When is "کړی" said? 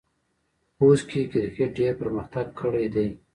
2.59-2.85